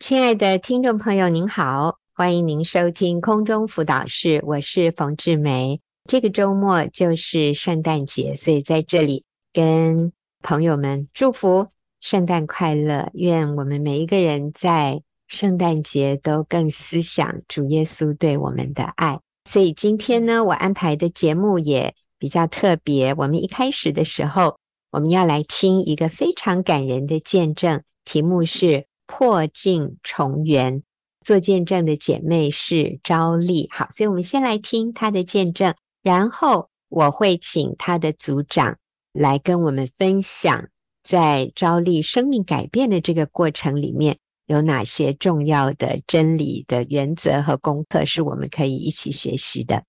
[0.00, 5.80] 亲爱的听众朋友，您好，欢迎您收听空中辅导室，我是冯志梅。
[6.08, 11.66] 这个周末就是圣诞节，所以在这里跟朋友们祝福
[12.00, 13.10] 圣诞快乐。
[13.12, 19.18] 愿我们每一个人在圣诞节都更思想主耶稣对我们的爱。
[19.44, 23.12] 所以今天呢，我安排的节目也比较特别。
[23.14, 24.58] 我们一开始的时候，
[24.92, 28.87] 我们要来听一个非常感人的见证，题目是。
[29.08, 30.82] 破镜重圆，
[31.24, 33.68] 做见证的姐妹是昭丽。
[33.72, 38.76] 好，所以我们先来听她的见证，然后我会请她的组长
[39.12, 40.68] 来跟我们分享，
[41.02, 49.82] 在昭丽生命改变的这个过程里面，有哪些重要的真理的原则和功课，是我们可以一起学习的。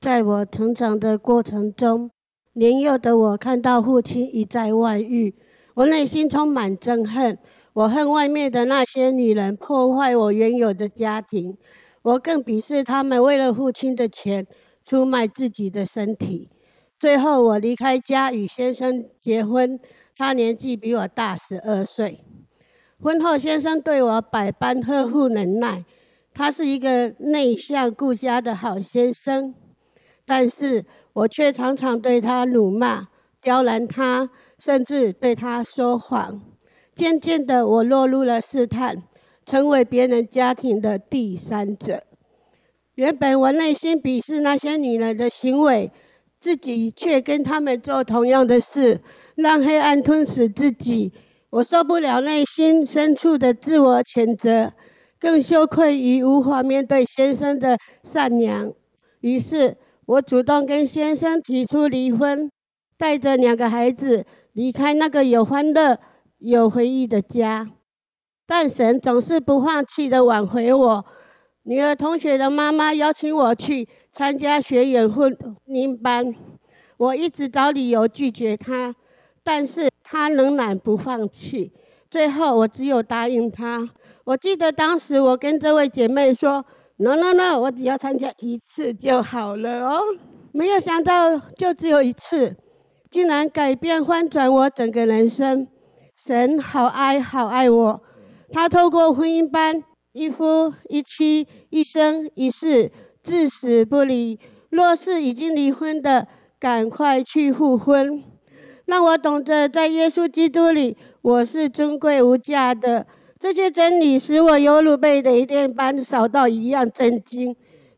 [0.00, 2.10] 在我成长的过程中，
[2.52, 5.34] 年幼的我看到父亲一再外遇，
[5.74, 7.38] 我内心充满憎恨。
[7.76, 11.58] 我恨外面的那些女人破坏我原有的家庭，
[12.00, 14.46] 我更鄙视他们为了父亲的钱
[14.82, 16.48] 出卖自己的身体。
[16.98, 19.78] 最后，我离开家与先生结婚，
[20.16, 22.24] 他年纪比我大十二岁。
[22.98, 25.84] 婚后，先生对我百般呵护忍耐，
[26.32, 29.54] 他是一个内向顾家的好先生，
[30.24, 33.08] 但是我却常常对他辱骂、
[33.42, 36.40] 刁难他，甚至对他说谎。
[36.96, 39.02] 渐渐的，我落入了试探，
[39.44, 42.02] 成为别人家庭的第三者。
[42.94, 45.92] 原本我内心鄙视那些女人的行为，
[46.40, 49.02] 自己却跟他们做同样的事，
[49.34, 51.12] 让黑暗吞噬自己。
[51.50, 54.72] 我受不了内心深处的自我谴责，
[55.20, 58.72] 更羞愧于无法面对先生的善良。
[59.20, 62.50] 于是，我主动跟先生提出离婚，
[62.96, 65.98] 带着两个孩子离开那个有欢乐。
[66.38, 67.70] 有回忆的家，
[68.46, 71.04] 但神总是不放弃的挽回我。
[71.62, 76.34] 女儿同学的妈妈邀请我去参加学员婚姻班，
[76.96, 78.94] 我一直找理由拒绝她，
[79.42, 81.72] 但是她仍然不放弃。
[82.08, 83.90] 最后，我只有答应她。
[84.24, 86.64] 我记得当时我跟这位姐妹说
[86.98, 90.00] ：“No No No，我只要参加一次就好了哦。”
[90.52, 92.56] 没有想到，就只有一次，
[93.10, 95.66] 竟然改变翻转我整个人生。
[96.26, 98.02] 神好爱好爱我，
[98.50, 102.90] 他透过婚姻班，一夫一妻，一生一世，
[103.22, 104.36] 至死不离。
[104.70, 106.26] 若是已经离婚的，
[106.58, 108.24] 赶快去复婚，
[108.86, 113.06] 让我懂得在耶稣基督里，我是尊贵无价的。
[113.38, 117.54] 这些真理使我犹如被雷电般扫到一样震惊，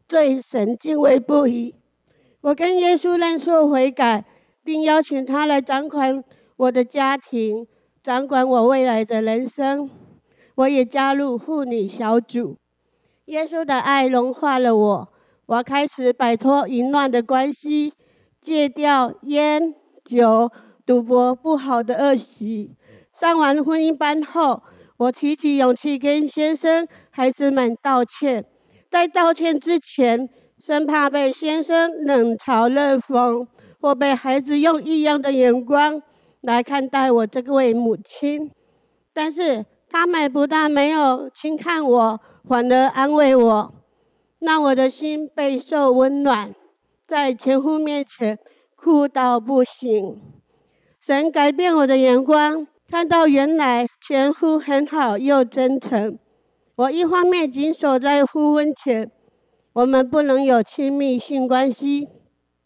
[0.06, 1.74] 对神敬畏不已。
[2.42, 4.26] 我跟耶稣认错悔改，
[4.62, 6.22] 并邀请他来掌管
[6.58, 7.66] 我的家庭。
[8.08, 9.90] 掌管我未来的人生，
[10.54, 12.56] 我也加入妇女小组。
[13.26, 15.08] 耶稣的爱融化了我，
[15.44, 17.92] 我开始摆脱淫乱的关系，
[18.40, 20.50] 戒掉烟酒、
[20.86, 22.74] 赌博不好的恶习。
[23.12, 24.62] 上完婚姻班后，
[24.96, 28.46] 我提起勇气跟先生、孩子们道歉。
[28.88, 33.46] 在道歉之前，生怕被先生冷嘲热讽，
[33.78, 36.02] 或被孩子用异样的眼光。
[36.40, 38.50] 来看待我这位母亲，
[39.12, 43.74] 但是他们不但没有轻看我，反而安慰我，
[44.38, 46.54] 让我的心备受温暖。
[47.06, 48.38] 在前夫面前
[48.76, 50.20] 哭到不行，
[51.00, 56.18] 神改变我的眼光，看到原来前夫很好又真诚。
[56.76, 59.10] 我一方面谨守在复婚前，
[59.72, 62.06] 我们不能有亲密性关系；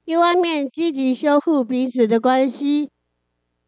[0.05, 2.91] 一方面积极修复彼此的关系。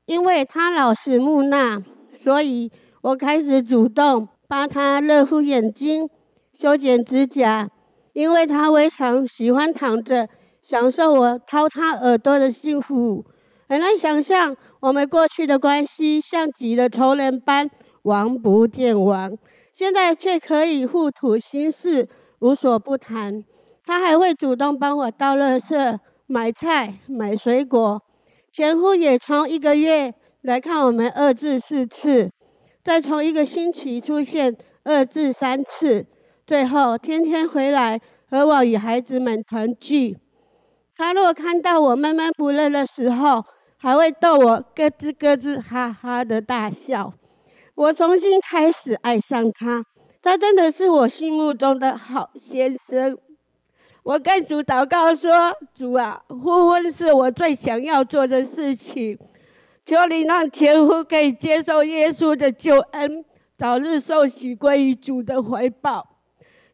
[0.06, 1.82] 因为他老是木讷，
[2.15, 2.70] 所以
[3.00, 6.09] 我开始主动帮他热敷眼睛、
[6.53, 7.70] 修剪指甲。
[8.12, 10.28] 因为他非常喜欢躺着
[10.62, 13.25] 享受我掏他耳朵的幸福。
[13.69, 17.69] 很难想象我们过去的关系像极了仇人般
[18.03, 19.36] 王不见王，
[19.72, 22.09] 现在却可以互吐心事，
[22.39, 23.45] 无所不谈。
[23.84, 28.00] 他还会主动帮我倒垃圾、买菜、买水果。
[28.54, 32.30] 前夫也从一个月来看我们二至四次，
[32.84, 36.06] 再从一个星期出现二至三次，
[36.47, 40.16] 最后天天回来和我与孩子们团聚。
[40.97, 43.42] 他若看到我闷闷不乐的时候，
[43.77, 47.12] 还会逗我咯吱咯吱哈哈的大笑。
[47.74, 49.84] 我重新开始爱上他，
[50.22, 53.18] 他真的是我心目中的好先生。
[54.04, 55.30] 我跟主祷告说
[55.74, 59.18] ：“主啊，婚婚是我最想要做的事情，
[59.86, 63.24] 求你让前夫可以接受耶稣的救恩，
[63.56, 66.06] 早日受洗归于主的怀抱。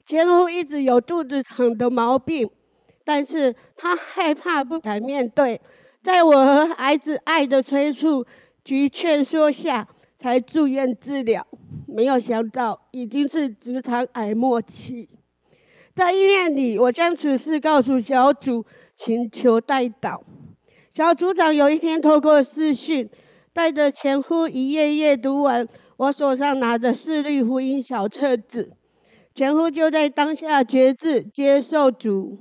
[0.04, 2.50] 前夫一直有肚子疼的毛病，
[3.04, 5.60] 但是他害怕不敢面对，
[6.02, 8.26] 在我和孩子爱的催促
[8.64, 9.86] 及劝说下，
[10.16, 11.46] 才住院治疗。
[11.86, 15.08] 没有想到已经是直肠癌末期，
[16.00, 18.64] 在医院里，我将此事告诉小组，
[18.96, 20.18] 请求代祷。
[20.94, 23.06] 小组长有一天透过视讯，
[23.52, 25.68] 带着前夫一页页读完
[25.98, 28.72] 我手上拿的《四律福音》小册子，
[29.34, 32.38] 前夫就在当下决志接受主。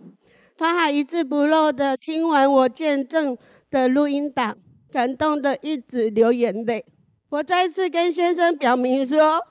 [0.57, 3.38] 他还一字不漏的听完我见证
[3.69, 4.57] 的录音档，
[4.89, 6.85] 感动的一直流眼泪。
[7.27, 9.41] 我再次跟先生表明说：“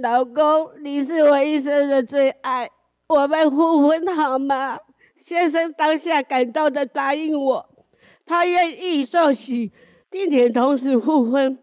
[0.00, 2.70] 老公，你是我一生的最爱，
[3.08, 4.78] 我们复婚好吗？”
[5.18, 7.68] 先生当下感动地答应我。
[8.24, 9.72] 他愿意受洗，
[10.10, 11.58] 并且同时复婚。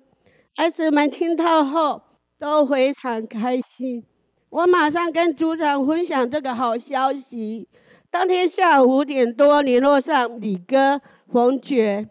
[0.56, 2.02] 孩子们听到后
[2.40, 4.04] 都非常开心。
[4.50, 7.68] 我马上跟组长分享这个好消息。
[8.10, 12.08] 当天下午五点多，联络上李哥、冯爵，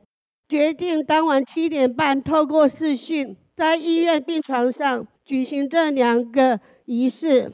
[0.49, 7.52] 决定当晚七点半透过视讯，在医院病床上举行这两个仪式。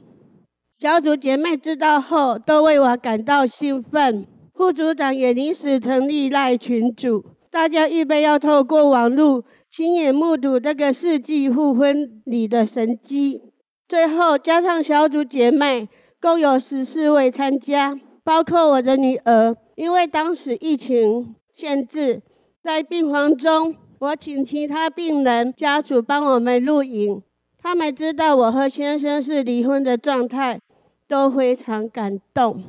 [0.81, 4.25] 小组姐妹知道后，都为我感到兴奋。
[4.55, 13.43] 副组长也临时成立赖群组，大家预备要透过网络亲眼目睹这个世纪复婚礼的神迹。
[13.89, 15.89] 最后加上小组姐妹，
[16.21, 19.57] 共有十四位参加，包括我的女儿。
[19.75, 22.23] 因为当时疫情限制，
[22.63, 27.21] 在病房中，我请其他病人家属帮我们录影。
[27.61, 30.61] 他们知道我和先生是离婚的状态，
[31.09, 32.63] 都非常感动。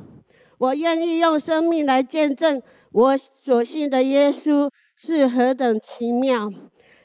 [0.58, 2.60] 我愿意用生命来见证
[2.92, 6.50] 我所信的耶稣是何等奇妙。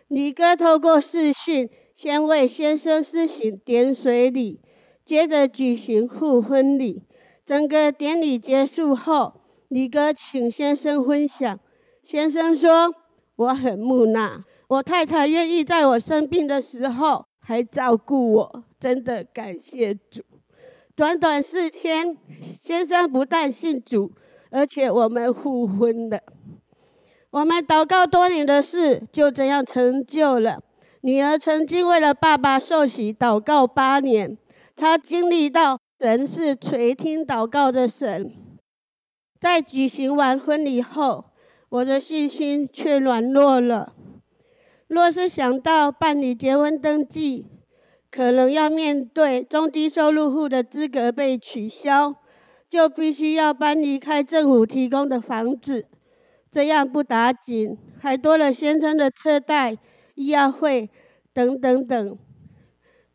[0.08, 4.60] 李哥透过视讯，先为先生施行点水礼，
[5.06, 7.04] 接着举行复婚礼。
[7.46, 11.60] 整个典礼结束后，李哥请先生分享。
[12.04, 12.94] 先生说
[13.36, 20.22] ：“我很木讷，我太太愿意在我生病的时候还照顾我，真的感谢主。”
[20.96, 24.14] 短短四天，先生不但信主，
[24.50, 26.22] 而且我们复婚了。
[27.32, 30.64] 我们祷告多年的事就这样成就了。
[31.02, 34.38] 女儿曾经为了爸爸受洗祷告八年，
[34.74, 38.32] 她经历到神是垂听祷告的神。
[39.38, 41.26] 在举行完婚礼后，
[41.68, 43.92] 我的信心却软弱了。
[44.88, 47.46] 若是想到办理结婚登记，
[48.16, 52.16] 可能要面对中低收入户的资格被取消，
[52.70, 55.86] 就必须要搬离开政府提供的房子，
[56.50, 59.78] 这样不打紧，还多了先生的车贷、
[60.14, 60.90] 医药费
[61.34, 62.18] 等等等。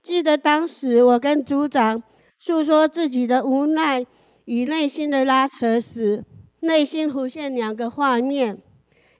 [0.02, 2.02] 记得当时我跟组长
[2.38, 4.04] 诉说自己的无奈
[4.44, 6.22] 与内心的拉扯时，
[6.60, 8.58] 内心浮现两个画面：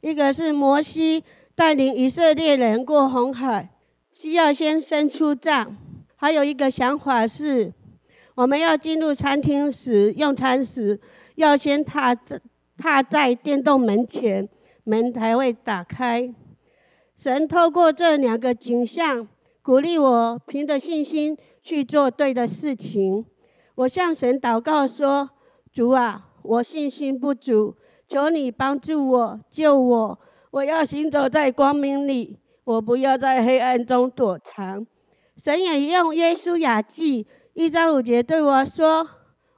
[0.02, 1.24] 一个是摩西
[1.54, 3.70] 带领以色列人过红海。
[4.20, 5.78] 需要先伸出杖，
[6.14, 7.72] 还有一个想法是，
[8.34, 11.00] 我们要进入餐厅时用餐时，
[11.36, 12.38] 要先踏在
[12.76, 14.46] 踏在电动门前，
[14.84, 16.34] 门才会打开。
[17.16, 19.26] 神透过这两个景象，
[19.62, 23.24] 鼓励我凭着信心去做对的事情。
[23.74, 25.30] 我向神祷告说
[25.72, 27.74] ：“主啊，我信心不足，
[28.06, 30.18] 求你帮助我，救我，
[30.50, 34.86] 我要行走在光明里。”我不要在黑暗中躲藏。
[35.42, 39.08] 神也用耶稣雅记一章五节对我说：“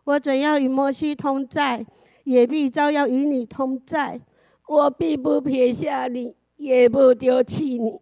[0.04, 1.84] 我怎样与摩西同在，
[2.24, 4.20] 也必照样与你同在。
[4.68, 8.00] 我必不撇下你，也不丢弃你。”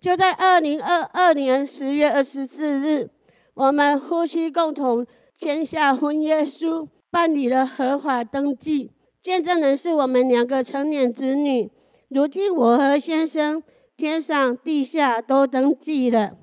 [0.00, 3.08] 就在二零二二年十月二十四日，
[3.54, 5.06] 我们夫妻共同
[5.36, 8.90] 签下婚约书，办理了合法登记。
[9.22, 11.70] 见证人是我们两个成年子女。
[12.08, 13.62] 如今我和先生。
[13.96, 16.36] 天上地下都登记了，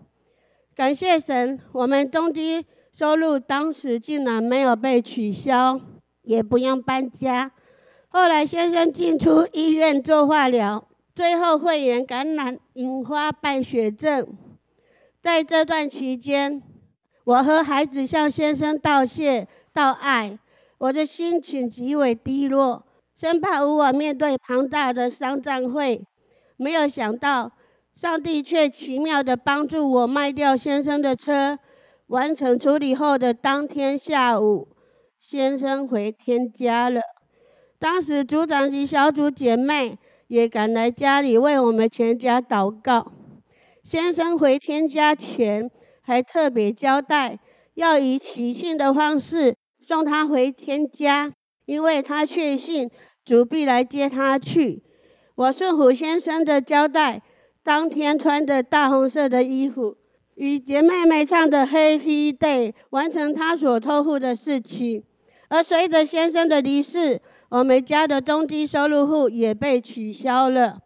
[0.75, 5.79] 感谢神，我们中低收入当时竟然没有被取消，
[6.23, 7.51] 也不用搬家。
[8.07, 14.35] 后来先生进出医院做化疗，最后肺炎感染引发败血症。
[15.21, 16.63] 在这段期间，
[17.23, 20.39] 我和孩子向先生道谢道爱，
[20.79, 22.83] 我的心情极为低落，
[23.15, 26.03] 生怕无法面对庞大的丧葬费。
[26.57, 27.51] 没有想到，
[27.95, 31.59] 上帝却奇妙的帮助我卖掉先生的车，
[32.07, 34.67] 完成处理后的当天下午，
[35.19, 37.01] 先生回天家了。
[37.79, 43.11] 当时组长及小组姐妹也赶来家里为我们全家祷告。
[43.83, 45.69] 先生回天家前，
[46.01, 47.39] 还特别交代
[47.73, 51.33] 要以喜庆的方式送他回天家，
[51.65, 52.89] 因为他确信
[53.25, 54.81] 主必来接他去。
[55.35, 57.21] 我顺服先生的交代，
[57.63, 59.97] 当天穿着大红色的衣服，
[60.35, 65.03] 与姐妹们唱的 Happy Day，完成他所托付的事情。
[65.49, 70.79] 而随着先生的离世，我们家的中低收入户也被取消了。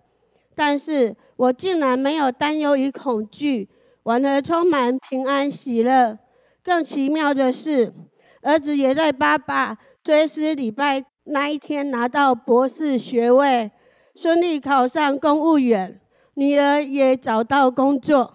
[0.55, 3.69] 但是我竟然没有担忧与恐惧，
[4.03, 6.17] 反而充满平安喜乐。
[6.63, 7.93] 更奇妙的是，
[8.41, 13.71] 儿子也在爸爸追思礼拜那一天拿到博士学位，
[14.17, 16.01] 顺利考上公务员。
[16.33, 18.33] 女儿也找到工作。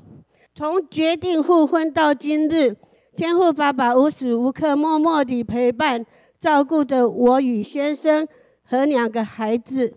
[0.55, 2.77] 从决定复婚到今日，
[3.17, 6.07] 天父爸爸无时无刻默默地陪伴。
[6.41, 8.27] 照顾着我与先生
[8.65, 9.95] 和两个孩子，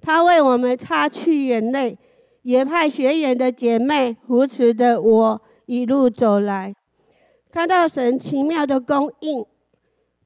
[0.00, 1.98] 他为我们擦去眼泪，
[2.42, 6.74] 也派学员的姐妹扶持着我一路走来。
[7.50, 9.44] 看到神奇妙的供应，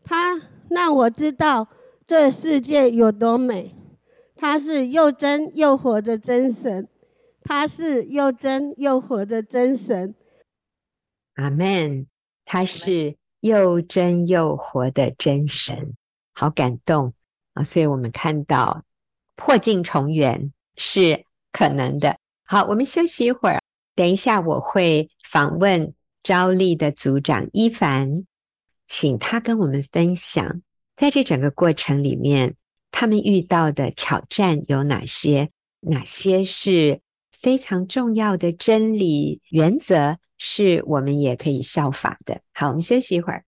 [0.04, 1.66] 他让我知道
[2.06, 3.75] 这世界有多美。
[4.36, 6.88] 他是又真又活的真神，
[7.42, 10.14] 他是又真又活的真神。
[11.34, 12.06] 阿门。
[12.44, 13.16] 他是。
[13.40, 15.94] 又真又活的真神，
[16.32, 17.12] 好感动
[17.52, 17.62] 啊！
[17.62, 18.82] 所以我们看到
[19.36, 22.18] 破镜重圆是可能的。
[22.42, 23.62] 好，我们休息一会儿，
[23.94, 28.24] 等一下我会访问昭丽的组长伊凡，
[28.84, 30.62] 请他跟我们分享，
[30.96, 32.56] 在这整个过程里面，
[32.98, 35.50] 他们遇到的挑战有哪些？
[35.80, 37.00] 哪些是
[37.30, 40.16] 非常重要的真理原则？
[40.38, 42.40] 是我们也可以效法的。
[42.54, 43.44] 好，我们休息一会儿。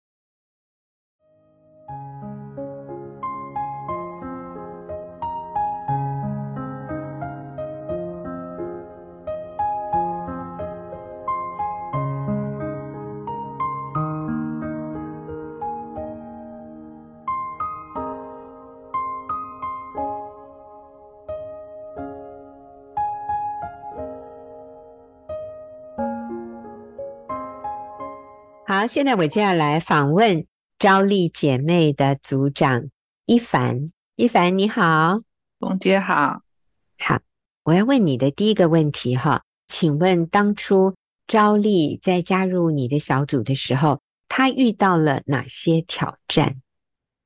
[28.84, 30.44] 好，现在我就要来访问
[30.78, 32.90] 昭丽姐妹的组长
[33.24, 33.90] 一凡。
[34.14, 35.22] 一凡你好，
[35.58, 36.42] 冯姐好。
[36.98, 37.20] 好，
[37.62, 40.94] 我要问你的第一个问题哈，请问当初
[41.26, 46.60] 昭丽在加入你的小组的时候，她遇到了哪些挑战？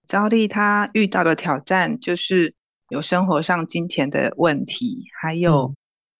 [0.06, 2.54] 昭丽她遇到的挑战就是
[2.88, 5.74] 有生活上金钱的问题，还有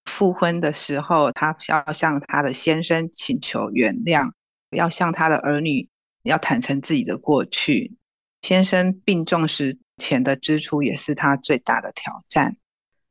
[0.07, 4.33] 复婚的时候，她要向她的先生请求原谅。
[4.71, 5.89] 要向他的儿女
[6.23, 7.97] 要坦诚自己的过去，
[8.43, 12.57] 先生病重时钱的支出也是他最大的挑战。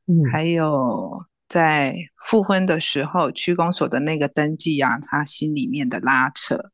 [0.06, 1.96] 嗯，还有在
[2.26, 6.72] 复婚的时候，区公所的那个登记啊，他心里面的拉扯。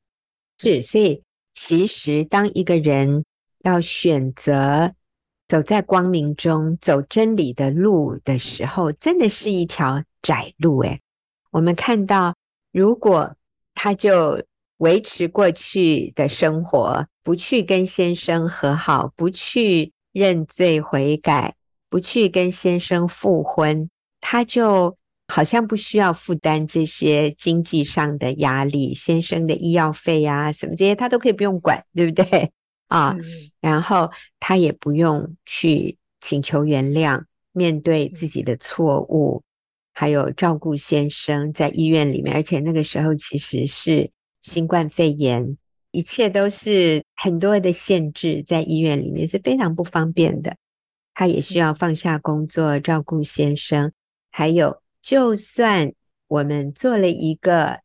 [0.59, 1.23] 是，所以
[1.53, 3.25] 其实当一个人
[3.63, 4.93] 要选择
[5.47, 10.79] 走在光明中、走真理的路的时候，真的是一条窄路。
[10.79, 10.99] 哎，
[11.51, 12.35] 我们看到，
[12.71, 13.35] 如果
[13.73, 14.43] 他就
[14.77, 21.55] 维持过去的生活，不去跟先生和好，不去认罪悔改，
[21.89, 23.89] 不去跟先生复婚，
[24.19, 32.51] 他就好像不需要负担这些经济上的压力，先生的医药费啊，什么这些他都可以不用管，对不对？
[32.89, 33.15] 啊，
[33.61, 39.43] 然后他也不用去请求原谅，面对自己的错误，
[39.93, 44.11] 还有照顾先生在医院里面，而且那个时候其实是。
[44.43, 45.57] 新冠肺炎，
[45.91, 50.57] 一切都是很多的限制，在医院里面是非常不方便的。
[51.13, 53.93] 他也需要放下工作照顾先生，
[54.29, 55.93] 还有，就算
[56.27, 57.79] 我们做了一个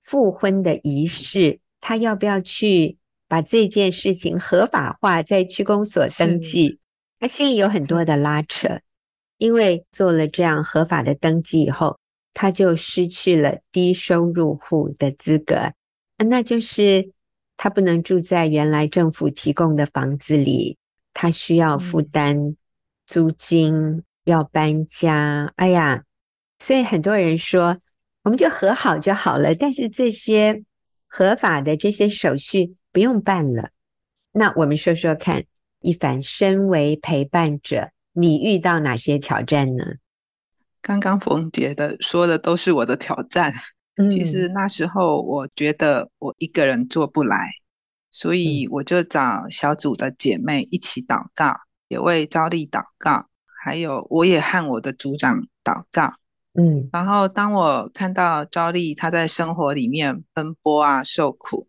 [0.00, 6.78] 复婚的仪式，他要不要去把这件事情合法化，在区公所登记？
[7.18, 8.78] 他心里有很多的拉扯，
[9.38, 11.98] 因为做了这样合法的登记以后，
[12.32, 15.72] 他就失去了低收入户的资格。
[16.24, 17.12] 那就是
[17.56, 20.78] 他不能住在原来政府提供的房子里，
[21.12, 22.56] 他需要负担
[23.06, 25.52] 租金，要搬家。
[25.56, 26.04] 哎呀，
[26.58, 27.78] 所以很多人说，
[28.22, 29.54] 我们就和好就好了。
[29.54, 30.62] 但是这些
[31.06, 33.70] 合法的这些手续不用办了。
[34.32, 35.44] 那我们说说看，
[35.80, 39.84] 一凡身为陪伴者，你遇到哪些挑战呢？
[40.82, 43.52] 刚刚冯姐的说的都是我的挑战。
[44.08, 47.50] 其实那时候我觉得我一个人做不来，
[48.10, 51.52] 所以我就找小组的姐妹一起祷告，
[51.88, 53.26] 也为昭丽祷告，
[53.62, 56.14] 还有我也和我的组长祷告，
[56.54, 61.68] 嗯，然后当我看到昭丽她在生活里面奔波啊、受苦，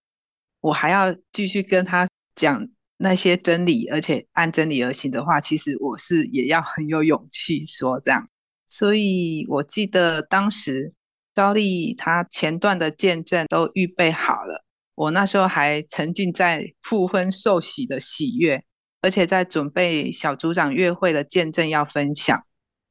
[0.62, 8.28] 我还要继续跟她讲那些真理，而且按真理而行的话，其实我是也要很有勇气说这样。
[8.66, 10.94] 所以我记得当时
[11.36, 14.64] 昭丽她前段的见证都预备好了，
[14.96, 18.64] 我那时候还沉浸在复婚受洗的喜悦，
[19.02, 22.46] 而且在准备小组长月会的见证要分享。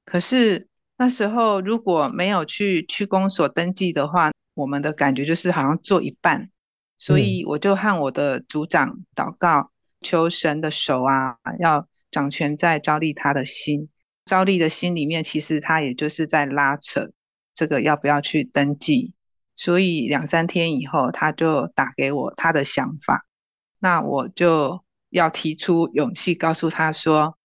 [0.05, 0.69] 可是。
[1.03, 6.51] 那时候如果没有去区公所登记的话，我们的感觉就是好像做一半，
[6.99, 9.71] 所以我就和我的组长祷告，
[10.03, 13.89] 求神的手啊，要掌权在招丽他的心。
[14.27, 17.11] 招丽的心里面，其实他也就是在拉扯
[17.61, 19.13] 这个要不要去登记。
[19.55, 23.27] 所以两三天以后，他就打给我他的想法，
[23.81, 27.37] 那我就要提出勇气，告诉他说，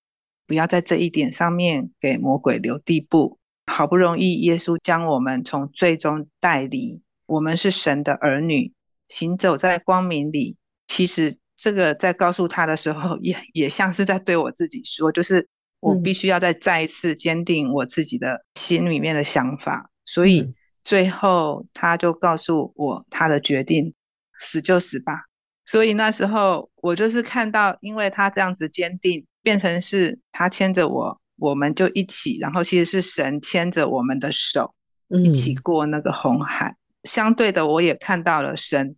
[0.48, 3.38] 不要在这一点上面给魔鬼留地步。
[3.66, 8.72] 好不容易，耶稣将我们从最终带离，我们是神的儿女，
[9.10, 10.56] 行走在光明里。
[10.88, 15.46] 其实，这个在告诉他的时候， 也也像是在对我自己说，就是
[15.82, 19.90] 我必须要再再一次坚定我自己的心里面的想法。
[20.06, 23.94] 所以最后，他就告诉我他的决定：
[24.40, 25.26] 死就死吧。
[25.66, 31.22] 所以那时候，我就是看到，因为他这样子坚定，变成是他牵着我。
[31.38, 34.74] 我们就一起，然后其实是神牵着我们的手，
[35.10, 36.70] 一起过那个红海。
[36.70, 38.96] 嗯、相对的，我也看到了神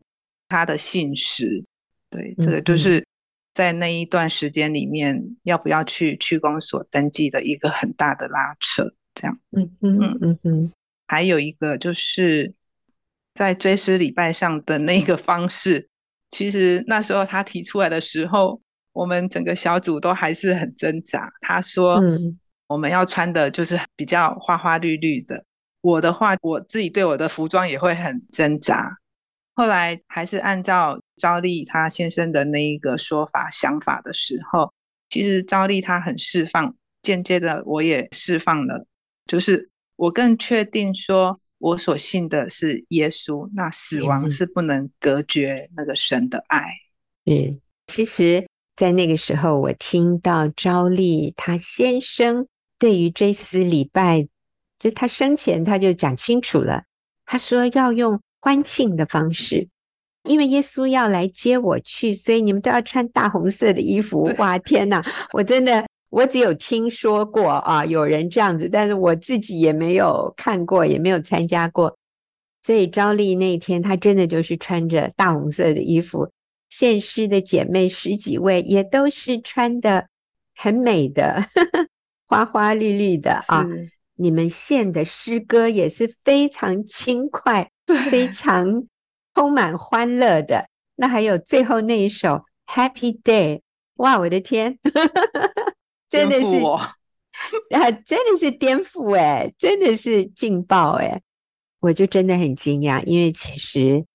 [0.47, 1.65] 他的信实。
[2.11, 3.03] 对，这个就是
[3.55, 8.87] 在那一段时间里面，要不要去区公所登记的一个很大的拉扯。
[9.15, 10.71] 这样，嗯嗯嗯嗯嗯。
[11.07, 12.53] 还有一个就是
[13.33, 15.89] 在追思礼拜上的那个方式，
[16.29, 18.61] 其实那时候他提出来的时候。
[18.93, 21.31] 我们整个小组都还是很挣扎。
[21.41, 22.01] 他说
[22.65, 25.45] ：“我们要穿的就是比较花花绿绿的。”
[25.81, 28.97] 我的话，我自己对我的服装也会很挣扎。
[29.53, 34.73] 后来还是按照赵丽她先生的那一个说法、想法的时候，
[35.11, 38.87] 其实赵丽她很释放，间接的我也释放了。
[39.27, 46.63] 就是我更确定说，我所信的是耶稣，那死亡是不能隔绝那个神的爱。
[47.25, 48.47] 嗯，其实。
[48.77, 52.45] 在那个时候，我听到昭丽她先生
[52.77, 54.27] 对于追思礼拜，
[54.77, 56.83] 就他生前他就讲清楚了，
[57.25, 59.67] 他说要用欢庆的方式，
[60.25, 64.31] 因为耶稣要来接我去，所以你们都要穿大红色的衣服。
[64.37, 65.03] 哇，天哪！
[65.33, 71.97] 我真的我只有听说过啊，有人这样子，但是我自己也没有看过，也没有参加过。
[72.63, 76.31] 所以昭丽那天，她真的就是穿着大红色的衣服。
[76.69, 80.07] 献诗的姐妹十几位也都是穿的
[80.53, 81.87] 很美的，呵 呵
[82.27, 83.65] 花花绿绿的啊！
[84.15, 87.69] 你们献的诗歌也是非常轻快，
[88.11, 88.85] 非常
[89.33, 90.67] 充满欢乐的。
[90.95, 92.29] 那还有最后那一首
[92.65, 93.57] 《Happy Day》，
[93.95, 94.77] 哇，我的天，
[96.09, 96.45] 真的是
[97.75, 101.21] 啊，真的是颠覆哎，真的是劲爆哎！
[101.79, 104.05] 我就真的很惊讶，因为其实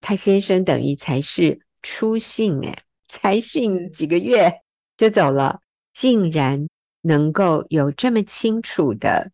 [0.00, 1.60] 他先生等于才是。
[1.82, 4.52] 初信哎，才信几个月
[4.98, 5.60] 就走了，
[5.94, 6.68] 竟然
[7.00, 9.32] 能够有这么清楚的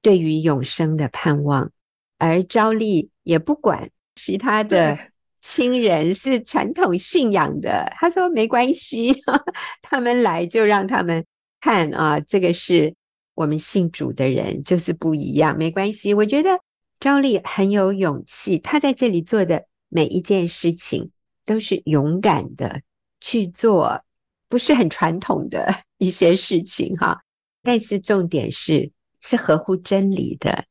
[0.00, 1.72] 对于永生的盼望，
[2.16, 4.96] 而昭丽也不管其他的
[5.40, 9.12] 亲人是传统信仰的，他说没关系，
[9.82, 11.26] 他们来就让他们
[11.60, 12.94] 看啊，这个是
[13.34, 16.14] 我们信主的人就是不一样，没关系。
[16.14, 16.60] 我觉得
[16.98, 21.10] 昭丽很有勇气，她在这里做的每一件事情。
[21.46, 22.82] 都是勇敢的
[23.18, 24.04] 去做，
[24.48, 27.22] 不是很传统的 一些事情哈。
[27.62, 30.66] 但是重点是是合乎真理的。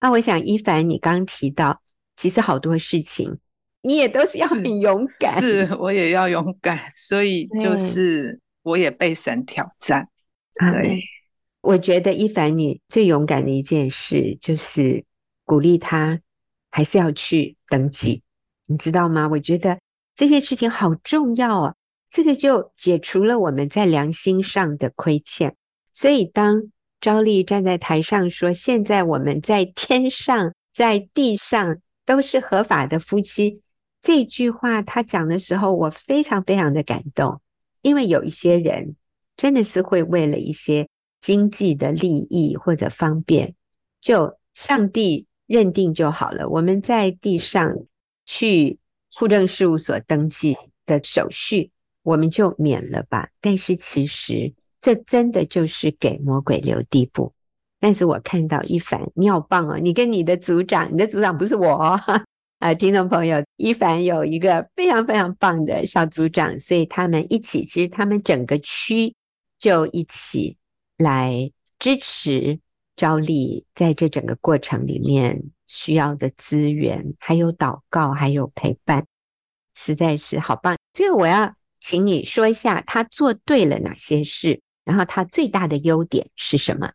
[0.00, 1.80] 那我想一凡，你刚提到，
[2.16, 3.38] 其实好多事情
[3.80, 10.10] 你也都是要很勇敢，是，是我也要勇敢，所以就是我也被神挑战。
[10.58, 11.04] 对，对
[11.60, 15.04] 我觉得一凡你最勇敢的一件事就是
[15.44, 16.20] 鼓励他
[16.70, 18.22] 还是要去登记，
[18.66, 19.28] 你知道吗？
[19.30, 19.78] 我觉得。
[20.14, 21.74] 这件事情好重要啊！
[22.10, 25.54] 这个就解除了我们在良心上的亏欠。
[25.92, 33.62] 所以，当昭丽站在台上说：“现在我们在天上，在地上都是合法的夫妻。”
[34.02, 37.40] 这句话他讲的时候，我非常非常的感动，
[37.80, 38.96] 因为有一些人
[39.38, 40.86] 真的是会为了一些
[41.22, 43.54] 经济的利益或者方便，
[44.02, 46.50] 就上帝认定就好了。
[46.50, 47.74] 我们在地上
[48.26, 48.78] 去。
[49.18, 51.72] 户政事务所登记的手续，
[52.04, 53.30] 我们就免了吧。
[53.40, 57.32] 但是其实这真的就是给魔鬼留地步，
[57.80, 59.76] 但是我看到一凡，你好棒哦！
[59.76, 62.00] 你跟你的组长，你的组长不是我哦，
[62.60, 69.16] 啊，听众朋友，一凡有一个非常非常棒的小组长，所以他们一起，其实他们整个区
[69.58, 70.56] 就一起
[70.96, 72.60] 来支持
[72.96, 79.06] 昭丽，在这整个过程里面需要的资源，还有祷告，还有陪伴，
[79.74, 80.76] 实在是好棒。
[80.94, 86.92] 最后，我要请你说一下，他做对了哪些事，然后他最大的优点是什么？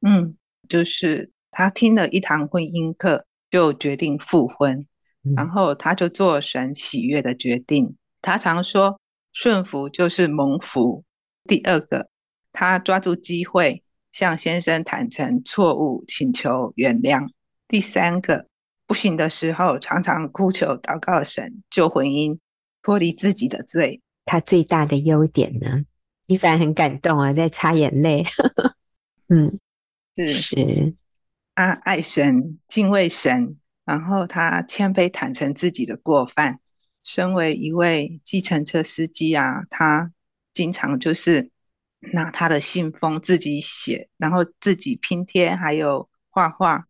[0.00, 0.36] 嗯，
[0.68, 4.86] 就是他听了一堂婚姻课，就决定复婚，
[5.22, 7.96] 嗯、然后他就做神喜悦的决定。
[8.22, 9.00] 他常说
[9.32, 11.04] 顺服就是蒙福。
[11.44, 12.08] 第二个，
[12.52, 17.28] 他抓住机会向先生坦诚错误，请求原谅。
[17.66, 18.46] 第三个，
[18.86, 22.38] 不行的时候常常哭求祷告神救婚姻，
[22.82, 24.00] 脱离自己的罪。
[24.24, 25.82] 他最大的优点呢？
[26.26, 28.24] 一凡很感动啊，在擦眼泪。
[29.28, 29.58] 嗯。
[30.16, 30.96] 是是，
[31.54, 36.58] 他爱神，敬畏神，然后他谦卑坦诚自己的过犯。
[37.04, 40.12] 身为一位计程车司机啊，他
[40.60, 41.50] 经常就是
[42.12, 46.84] 拿他的信封自己写，然后自己拼贴，还有画画，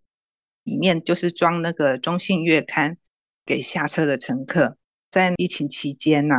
[0.64, 2.96] 里面就是装那个中信月刊
[3.46, 4.76] 给下车的乘客。
[5.12, 6.34] 在疫情期间呢、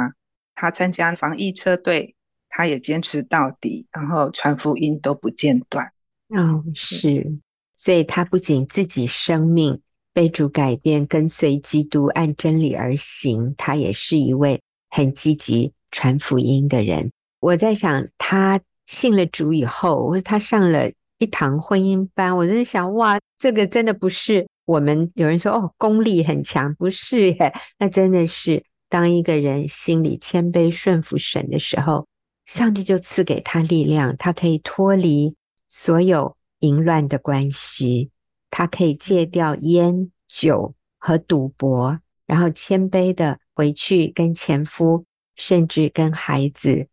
[0.55, 2.17] 他参加防疫车队，
[2.49, 5.85] 他也坚持到底，然后传福音都不间断。
[6.27, 7.39] 哦，是，
[7.77, 17.13] 所以他不仅自己生命被主改变，跟随基督按真理而行，他也是一位很积极传福音的人。
[17.41, 32.08] 我在想，他信了主以后，或者他上了一堂婚姻班，我在想，哇，这个真的不是我们有人说哦，功力很强，不是耶，那真的是当一个人心里谦卑顺服神的时候，
[32.45, 35.36] 上帝就赐给他力量，他可以脱离。
[35.73, 38.12] 所有淫乱的关系，
[38.49, 46.89] 他可以戒掉烟酒和赌博，然后谦卑的回去跟前夫，甚至跟孩子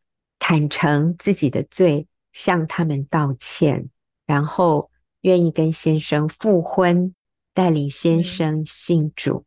[0.49, 3.91] 坦诚自己的罪，向他们道歉，
[4.25, 7.15] 然后愿意跟先生复婚，
[7.53, 9.45] 带领先生信主。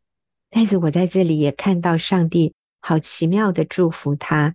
[0.48, 4.54] 但是我在这里也看到上帝好奇妙的祝福他，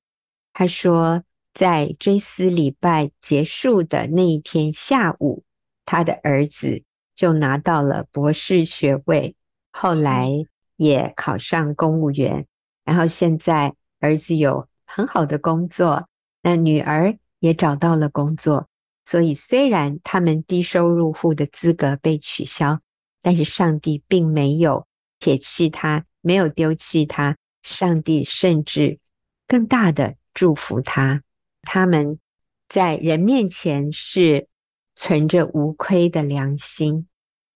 [0.53, 1.21] 他说。
[1.53, 5.43] 在追思礼拜结束的那一天下午，
[5.85, 6.83] 他的儿子
[7.15, 9.35] 就拿到了博士学位，
[9.71, 10.29] 后来
[10.75, 12.45] 也考上公务员，
[12.85, 16.07] 然后现在儿子有很好的工作，
[16.47, 18.69] 那女儿也找到了工作，
[19.03, 22.79] 所以虽然他们低收入户的资格被取消，
[23.21, 24.87] 但是上帝并没有
[25.19, 28.99] 撇弃他，没有丢弃他，上帝甚至
[29.45, 31.21] 更大的祝福他。
[31.63, 32.17] 他们
[32.69, 34.47] 在人面前是
[34.95, 37.09] 存着无亏的良心，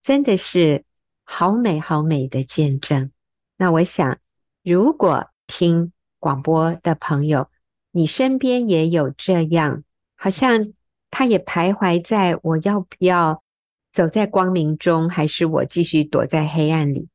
[0.04, 0.84] 真的是
[1.24, 3.10] 好美好美的见证。
[3.56, 4.18] 那我想，
[4.64, 7.50] 如果听广播的朋友，
[7.92, 9.84] 你身边也有这样，
[10.16, 10.74] 好像
[11.10, 13.44] 他也徘徊在我要不要
[13.92, 17.08] 走在光明中，还是我继续躲在黑暗里？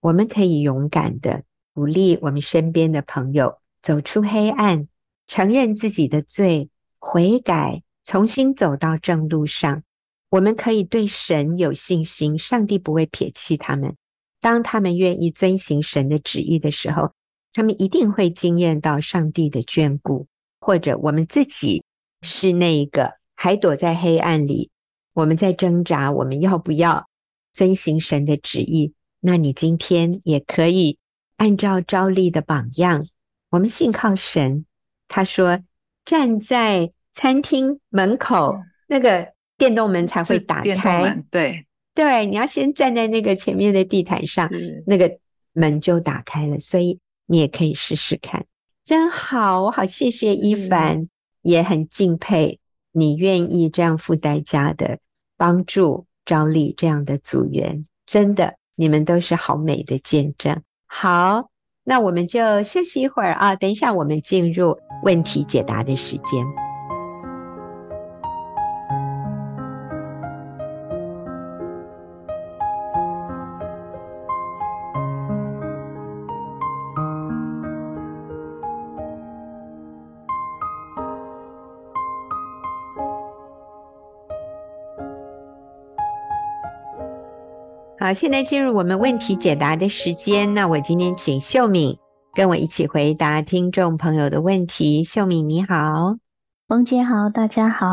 [0.00, 4.88] 我们可以勇敢的鼓励我们身边的朋友走出黑暗。
[5.26, 6.68] 承认自己的罪，
[6.98, 9.82] 悔改，重新走到正路上。
[10.28, 13.96] 我们可以对神有信心，上帝不会撇弃他们。
[14.42, 17.12] 当他们愿意遵行神的旨意的时候，
[17.54, 20.26] 他们一定会惊艳到上帝的眷顾。
[20.60, 21.84] 或者我们自己
[22.22, 24.70] 是那一个还躲在黑暗里，
[25.12, 27.06] 我们在挣扎，我们要不要
[27.52, 28.94] 遵行神的旨意？
[29.20, 30.98] 那你今天也可以
[31.36, 33.06] 按照昭丽的榜样，
[33.50, 34.64] 我们信靠神。
[35.06, 35.60] 他说
[36.06, 38.56] ：“站在餐厅门口，
[38.88, 41.22] 那个电动门才会打开。
[41.30, 44.50] 对对，你要先站在那个前面的地毯上，
[44.86, 45.18] 那个
[45.52, 46.58] 门就打开了。
[46.58, 48.46] 所以你也可以试试看，
[48.84, 49.62] 真好！
[49.62, 51.08] 我好谢谢一凡，嗯、
[51.42, 52.60] 也很敬佩
[52.92, 54.98] 你愿意这样付代价的
[55.36, 57.86] 帮助招丽这样的组员。
[58.06, 60.62] 真的，你们都是好美的见证。
[60.86, 61.50] 好。”
[61.86, 66.63] 那我们就休息一会儿啊，等一下我们进入问题解答的时间。
[88.04, 90.52] 好，现在进入我们问题解答的时间。
[90.52, 91.96] 那我今天请秀敏
[92.34, 95.04] 跟我一起回答听众朋友的问题。
[95.04, 96.14] 秀敏你好，
[96.68, 97.86] 冯姐好，大家好。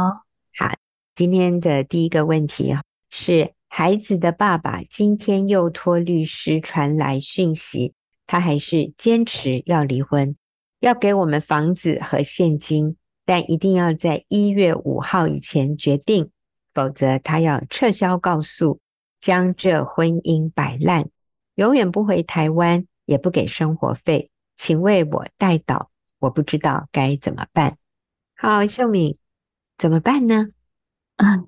[0.53, 0.73] 好，
[1.15, 2.75] 今天的第一个问题
[3.09, 7.93] 是：孩子的爸爸今天又托律师传来讯息，
[8.27, 10.35] 他还是坚持要离婚，
[10.81, 16.31] 要给我们房子和现金，但一定要在一月五号以前决定，
[16.73, 18.81] 否则他要撤销告诉，
[19.21, 21.09] 将这婚姻摆烂，
[21.53, 27.77] 永远不回台湾，也不给生活费，请为我代祷，我不知道该怎么办。
[28.35, 29.17] 好，秀敏，
[29.77, 30.49] 怎么办呢？
[31.17, 31.45] 啊，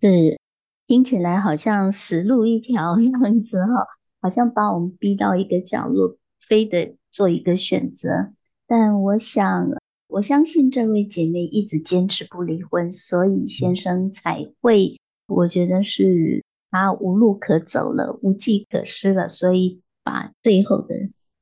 [0.00, 0.40] 是
[0.88, 3.86] 听起来好像死路一条 样子哈，
[4.20, 8.32] 好像把我们逼到一个角落，非得做一个选择。
[8.66, 9.68] 但我想，
[10.08, 20.96] 我相信这位姐妹一直坚持不离婚，所以先生才会，我觉得是他无路可走了，无计可施了，所以把最后的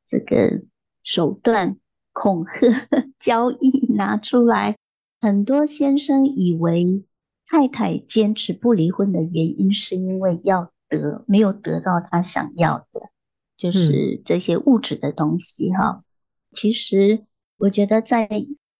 [0.06, 0.60] 这个
[1.02, 1.78] 手段
[2.12, 2.86] 恐吓
[3.18, 4.76] 交易拿出来。
[5.22, 7.06] 很多先生以为。
[7.52, 13.10] 太太坚持不离婚的原因，是因为要得没有得到他想要的，
[13.56, 16.04] 就是这些物质的东西哈。
[16.52, 17.24] 其实
[17.56, 18.28] 我觉得，在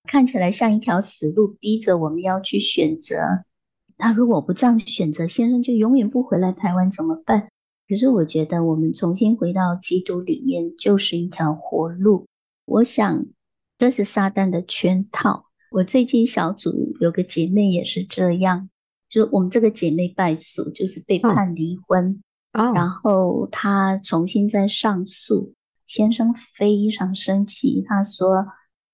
[0.05, 3.45] 看起来像一条死路，逼着我们要去选择。
[4.01, 7.49] 他如果不这样选择，先生就永远不回来台湾怎么办？
[7.89, 12.27] 可是我觉得，我们重新回到基督里面，就是一条活路。
[12.65, 13.27] 我想，
[13.79, 15.47] 这是撒旦的圈套。
[15.71, 18.71] 我最近小组有个姐妹也是这样，
[19.09, 25.55] 就我们这个姐妹败诉，就是被判离婚，哦，然后她重新再上诉，
[25.87, 28.47] 先生非常生气，他说：“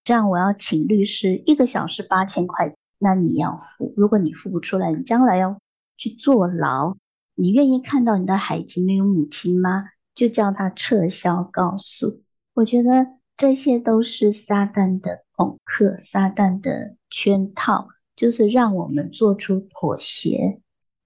[0.04, 5.60] 这样我要请律师，一个小时八千块，那你要付，如果你付不出来，你将来要
[5.96, 6.96] 去坐牢。
[7.34, 9.84] 你愿意看到你的孩子没有母亲吗？
[10.14, 12.22] 就叫他撤销告诉。”
[12.54, 13.06] 我觉得
[13.36, 15.26] 这些都是撒旦的。
[15.36, 20.62] 恐吓撒旦的圈套，就是让我们做出妥协。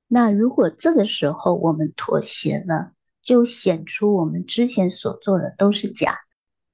[0.06, 6.16] 那如果这个时候我们妥协了，就显出我们之前所做的都是假。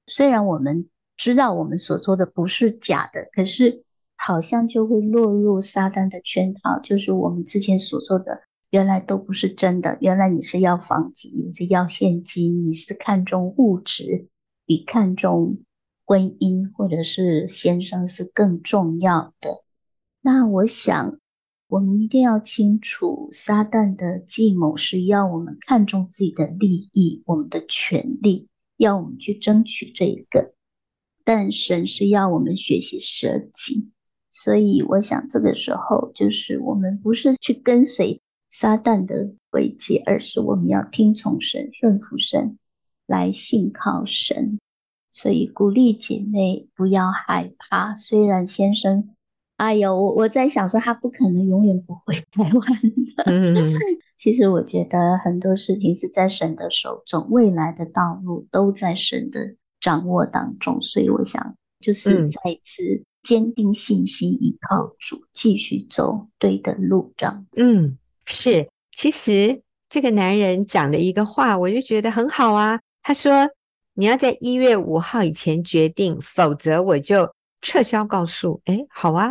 [0.07, 3.86] 虽然我们知道我们所做的不是假的，可是
[4.17, 9.99] 好像就会落入撒旦的圈套，就是我们之前所做的原来都不是真的。
[10.01, 14.29] 原来你是要房子，你是要现金，你是看重物质，
[14.65, 15.59] 比看重。
[16.09, 19.65] 婚姻或者是先生是更重要的。
[20.21, 21.19] 那我想，
[21.67, 30.55] 我们一定要清楚，撒旦的计谋是要我们看重自己的利益、我们的权利，要我们去争取这一个。
[31.25, 33.91] 但神是要我们学习舍己。
[34.39, 38.21] 所以，我想这个时候就是我们不是去跟随
[38.51, 42.59] 撒旦的轨迹，而是我们要听从神、顺服神，
[43.07, 44.59] 来信靠神。
[45.11, 49.15] 所以鼓励姐妹不要害怕，虽然先生，
[49.57, 52.83] 哎呦，我我在想说他不可能永远不回台湾
[53.17, 53.25] 的。
[53.25, 53.55] 嗯，
[54.19, 60.83] 其实我觉得很多事情是在神的手中，未来的道路都在神的掌握当中。
[60.83, 67.63] 所以我想，就是再一次坚定信心，依靠主，继续走对的路，这样子。
[67.63, 68.69] 嗯，是。
[68.93, 72.81] 其实这个男人讲的一个话，我就觉得很好啊。
[73.03, 73.51] 他说。
[73.99, 78.61] 你要在一月五号以前决定，否则我就撤销告诉。
[78.67, 79.31] 哎，好啊，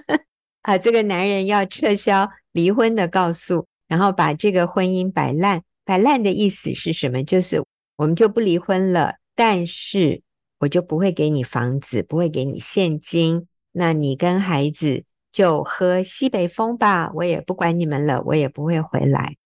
[0.60, 5.62] 啊，这个男人要撤销离婚的告诉，然后把这个婚姻摆烂。
[5.86, 7.24] 摆烂的意思是什么？
[7.24, 7.64] 就是
[7.96, 10.20] 我们就不离婚了，但是
[10.64, 13.46] 我就不会给你房子，不会给你现金。
[13.70, 19.36] 那你跟孩子就喝西北风吧，我也不管你们了，我也不会回来。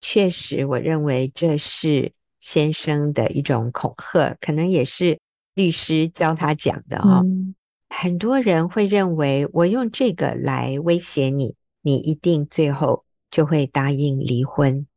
[0.00, 2.12] 确实，我认为这是。
[2.42, 5.20] 先生的一种恐吓，可能也是
[5.54, 7.22] 律师教他讲的哈、哦。
[7.24, 7.54] 嗯、
[7.88, 14.88] 很多人会认为，我用这个来威胁你，你一定最后就会答应离婚。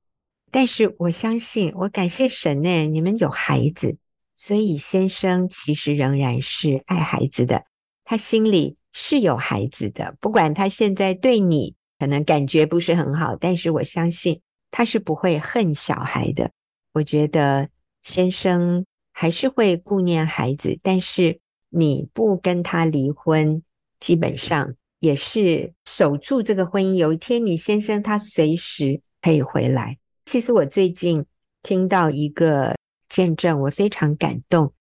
[0.49, 3.99] 但是我相信，我感谢神呢，你们有孩子，
[4.35, 7.63] 所以先生其实仍然是爱孩子的，
[8.03, 10.15] 他心里是有孩子的。
[10.19, 16.51] 不管他现在对你可能感觉不是很好，但是我相信他是不会恨小孩的。
[16.93, 17.69] 我觉得
[18.03, 23.63] 先生还是会顾念孩子，但是你不跟他离婚，
[23.99, 26.95] 基本上也是守住这个婚姻。
[26.95, 29.97] 有一天，你先生他随时可以回来。
[30.25, 31.25] 其实我最近
[31.63, 32.74] 听到一个
[33.15, 34.73] 见证，我非常感动。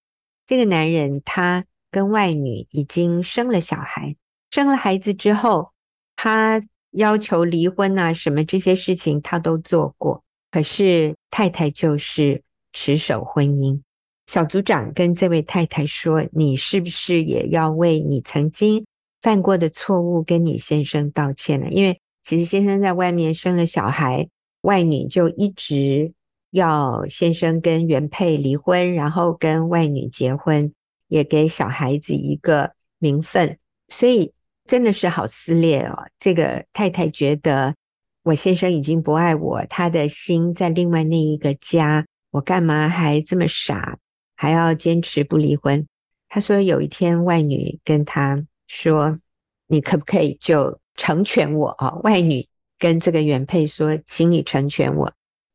[0.44, 4.16] 这个男人他跟外女已经生了小孩，
[4.50, 5.70] 生了孩子之后，
[6.16, 10.24] 他要求离婚啊，什么这些事情他都做过。
[10.50, 12.42] 可是太太就是
[12.72, 13.80] 持守婚姻。
[14.26, 18.84] 小组长跟这位太太说：“你是不是也要为你曾经
[19.22, 21.68] 犯过的错误跟你先生道歉呢？
[21.70, 24.28] 因为其实先生在外面生了小孩，
[24.62, 26.12] 外女就一直
[26.54, 30.72] 要先生跟原配离婚，然后跟外女结婚，
[31.08, 34.32] 也给小孩子一个名分，所以
[34.64, 36.06] 真的是好撕裂哦。
[36.20, 37.74] 这个太太觉得
[38.22, 43.98] 我先生已经不爱我，他的心在另外那一个家，我干嘛还这么傻，
[44.36, 45.86] 还要坚持不离婚？
[46.28, 49.18] 他说有一天外女跟他说
[49.66, 51.98] ：“你可不可以就？”成全我啊！
[52.04, 52.46] 外女
[52.78, 55.12] 跟这个原配说：“请你成全我。”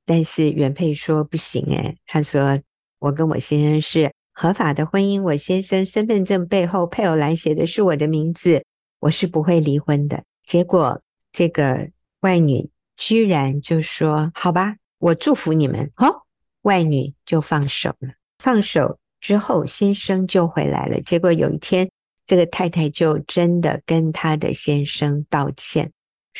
[0.10, 2.60] 但是原配说：“不行。”哎，他说
[2.98, 8.66] ：“我跟我先生是合法的婚姻，我先生身份证背后配偶栏写的是我的名字，
[9.00, 11.00] 我是不会离婚的。”结果
[11.32, 11.92] 这个
[12.22, 16.24] 外女居然就说：“好吧，我祝福你们。”哦，
[16.64, 18.14] 外女就放手了。
[18.40, 21.00] 放手之后，先生就回来了。
[21.02, 21.88] 结果有一天。
[22.26, 25.92] 这个太太就真的跟她的先生道歉，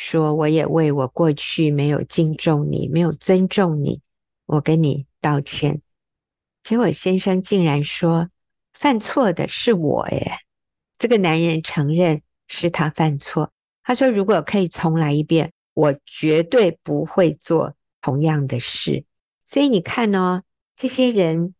[0.02, 4.00] 说：“我也为我过去没有敬重你，没有尊重你，
[4.46, 5.82] 我跟你道歉。”
[6.64, 8.30] 结果先生竟然说
[8.72, 10.38] ：“犯错的是我。”耶，
[10.98, 13.52] 这个男人承认是他犯错。
[13.82, 19.04] 他说：“如果可以重来一遍，我绝对不会做同样的事。”
[19.44, 20.44] 所以你看哦，
[20.76, 21.54] 这些人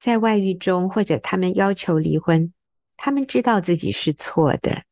[0.00, 2.50] 在外遇中，或者他们要求离婚。
[2.96, 4.84] 他们知道自己是错的，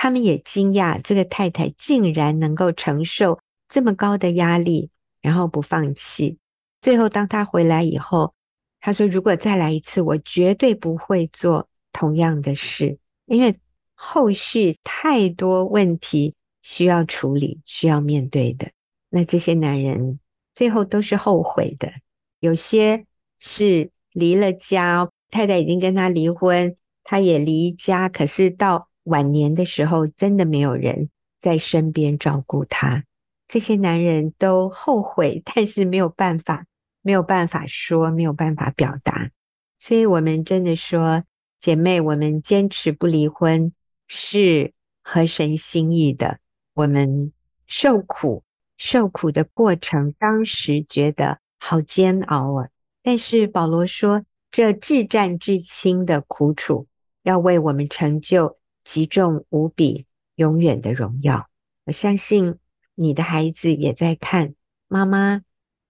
[0.00, 6.38] 他们也惊讶这个太太竟然能够承受这么高的压力，然后不放弃。
[6.80, 8.32] 最后，当他回来以后，
[8.78, 13.58] 他说：“如果再来一次，我绝对不会做同样的事，因为
[13.96, 18.70] 后续太多问题需要处理、需要面对的。”
[19.10, 20.20] 那这些男人
[20.54, 21.90] 最后都是后悔的，
[22.38, 23.04] 有些
[23.40, 26.76] 是离了家，太太已经跟他离婚。
[27.02, 33.04] 他也离家，可是到晚年的时候，真的没有人在身边照顾他。
[33.46, 36.66] 这些男人都后悔，但是没有办法，
[37.00, 39.30] 没有办法说，没有办法表达。
[39.78, 41.24] 所以，我们真的说，
[41.56, 43.72] 姐妹，我们坚持不离婚
[44.06, 46.40] 是合神心意的。
[46.74, 47.32] 我们
[47.66, 48.44] 受苦，
[48.76, 52.68] 受苦的过程，当时觉得好煎熬啊。
[53.02, 56.86] 但是保罗说，这至战至轻的苦楚。
[57.22, 58.57] 要为我们成就
[58.88, 61.50] 极重无比、永远的荣耀。
[61.84, 62.56] 我相信
[62.94, 64.54] 你的孩子也在看
[64.88, 65.42] 妈妈，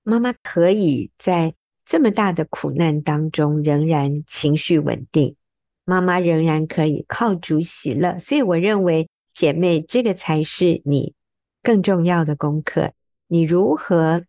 [0.02, 5.36] 妈妈可以在这么大的苦难当中仍然情绪稳定，
[5.84, 8.18] 妈妈仍然可以靠主喜乐。
[8.18, 11.14] 所以我认为，姐妹，这个才是你
[11.62, 12.90] 更重要的功课。
[13.28, 14.24] 你如何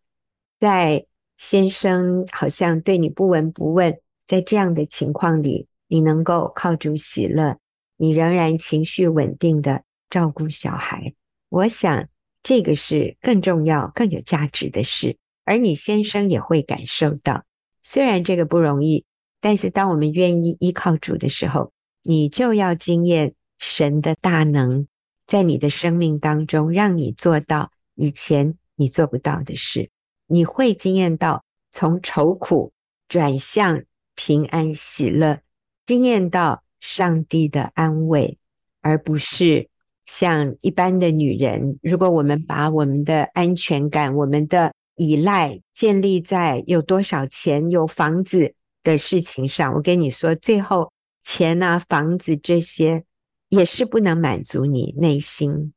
[0.60, 7.58] 在先生好像对你不闻不问，在这样的情况里，你能够靠主喜乐，
[8.02, 11.14] 你仍然情绪稳定的照顾小孩，
[11.50, 12.08] 我想
[12.42, 15.18] 这个是更重要、更有价值的事。
[15.44, 17.44] 而你先生也会感受到，
[17.82, 19.04] 虽然这个不容易，
[19.42, 24.88] 但是当我们愿意依靠主的时候，你就要经验神的大能，
[25.28, 29.90] 在你的生命当中，让你做到以前你做不到的事。
[30.26, 32.72] 你会经验到从愁苦
[33.10, 33.84] 转向
[34.16, 35.42] 平安喜乐。
[35.86, 38.38] 经验到上帝的安慰，
[38.82, 39.70] 而不是
[40.06, 41.80] 像一般的女人。
[41.82, 53.04] 如果我们把我们的安全感、我们的依赖建立在有多少钱、有房子的事情上，我跟你说，最后钱啊、房子这些
[53.50, 55.74] 也是不能满足你内心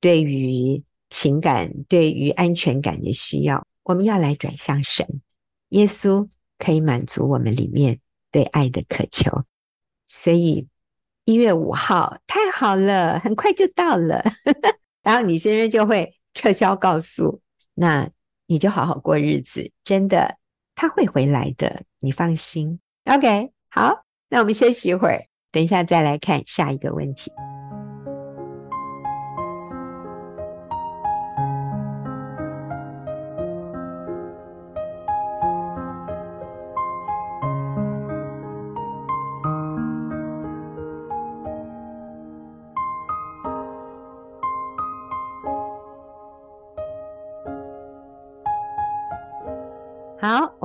[0.00, 3.66] 对于情感、对于安全感的需要。
[3.82, 5.20] 我们要来转向神，
[5.68, 8.00] 耶稣可以满足我们里面
[8.32, 9.44] 对爱的渴求。
[10.06, 10.68] 所以
[11.24, 14.22] 一月五号太好了，很快就到了，
[15.02, 17.40] 然后你先生就会撤销告诉，
[17.74, 18.08] 那
[18.46, 20.36] 你就好好过日子，真的
[20.74, 22.78] 他会回来的，你放心。
[23.04, 27.32] OK，好，那我们休息一会儿，等一下再来看下一个问题。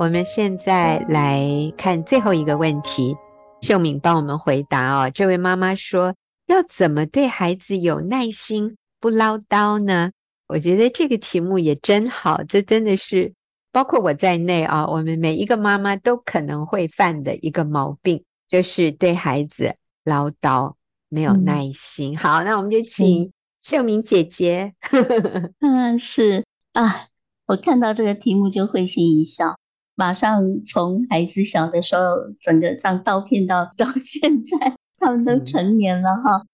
[0.02, 1.46] 我们现在来
[1.76, 3.14] 看最后一个问题，
[3.60, 5.08] 秀敏帮我们回答哦。
[5.08, 10.10] 这位妈妈说：“要怎么对孩子有耐心，不唠叨呢？”
[10.48, 13.32] 我觉得这个题目也真好，这真的是
[13.70, 20.74] 包括我在内啊，我们每一个妈妈都可能会犯的一个毛病，就是对孩子唠叨，
[21.08, 22.14] 没有耐心。
[22.14, 23.30] 嗯、好，那我们就请
[23.60, 24.74] 秀敏姐姐。
[25.62, 27.06] 嗯，是啊，
[27.46, 29.56] 我看到这个题目就会心一笑，
[29.94, 32.02] 马上从孩子小的时候，
[32.40, 36.46] 整个这倒片到到 现在，他们都成年了哈，嗯、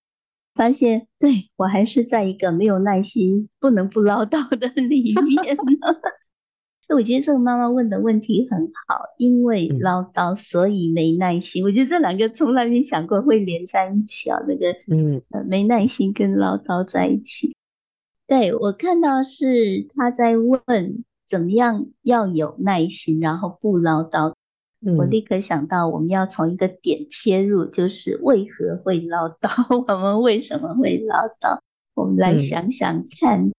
[0.54, 5.56] 发现对我还是在一个没有耐心、不能不唠叨的里面。
[6.88, 11.62] 我觉得这个妈妈问的问题很好，因为唠叨，所以没耐心。
[11.62, 17.54] 嗯、我觉得这两个从来没想过会连在一起啊，那个嗯，没耐心跟唠叨在一起。
[18.26, 24.34] 对，我看到是他在问怎么样要有耐心，然后不唠叨。
[24.80, 29.48] 嗯、我立刻想到我们要从一个点切入，就是为何会唠叨？
[29.86, 31.60] 我们为什么会唠叨？
[31.94, 33.48] 我们来想想看。
[33.48, 33.52] 嗯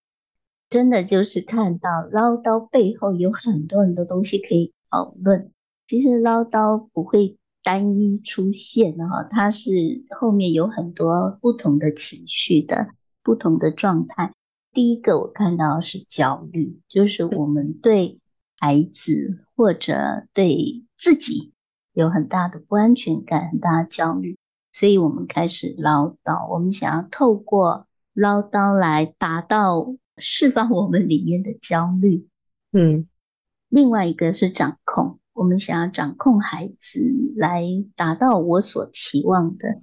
[0.70, 5.52] 真的就是看到唠叨背后有很多很多东西可以讨论。
[5.88, 9.72] 其实唠叨不会单一出现哈，它是
[10.20, 12.90] 后面有很多不同的情绪的
[13.24, 14.32] 不同的状态。
[14.80, 18.22] 第一个我看到是焦虑，就是我们对
[18.58, 21.52] 孩子或者对自己
[21.92, 24.38] 有很大的不安全感，很大的焦虑，
[24.72, 29.96] 所以我们开始唠叨，我们想要透过唠叨来达到。
[30.16, 32.30] 释放我们里面的焦虑，
[32.72, 33.06] 嗯，
[33.68, 37.02] 另外一个是掌控，我们想要掌控孩子
[37.36, 37.66] 来
[37.98, 39.82] 达到我所期望的。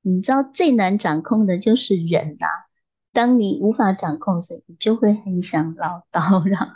[0.00, 2.46] 你知道最难掌控的就是人啊，
[3.18, 6.48] 当你无法掌控时，你就会很想唠叨。
[6.48, 6.68] 然后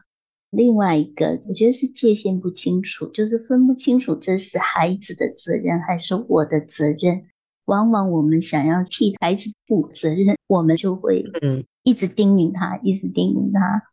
[0.51, 7.26] 另外一个，我觉得是界限不清楚，就是分不清楚这是孩子的责任还是我的责任。
[7.66, 13.84] 往往我们想要替孩子负责任，我们就会嗯一直叮咛他，一直叮咛他。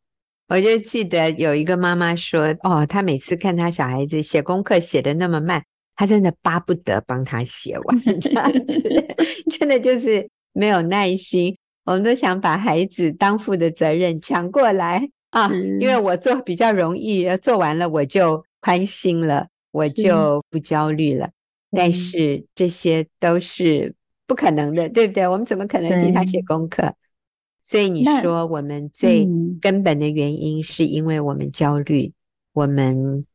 [0.48, 5.64] 我就记得有一个妈妈说：“哦，她每次看她小孩子写功课写得那么慢，
[5.96, 8.82] 她真的巴不得帮他写完， 这样子
[9.60, 11.56] 真的就是没有耐心。
[11.90, 21.32] 我们都想把孩子当负的责任抢过来啊，因为我做比较容易，做完了我就宽心了，我就不焦虑了。”
[21.76, 23.96] 但是这些都是
[24.28, 25.28] 不可能的，嗯、对不对？
[25.28, 26.94] 我们怎么可能替他写功课？
[27.64, 29.28] 所以你说我们最
[29.60, 32.14] 根本的原因是因为我们焦虑，嗯、
[32.54, 33.26] 我们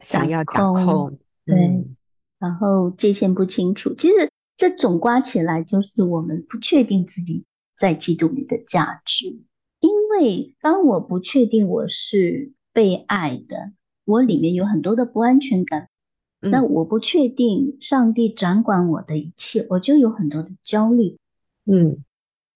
[0.00, 1.96] 想要掌控，掌控对，嗯、
[2.38, 3.94] 然后界限不清楚。
[3.94, 7.44] 其实这总刮起来就是我们不确定自己
[7.82, 9.40] 在基督里的价值，
[9.80, 13.72] 因为当我不确定我是被爱的，
[14.04, 15.88] 我里面有很多的不安全感。
[16.38, 21.18] 那我不确定上帝掌管我的一切，我就有很多的焦虑。
[21.64, 22.04] 嗯，